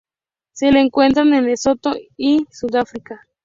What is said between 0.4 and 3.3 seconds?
Se la encuentra en Lesoto y Sudáfrica.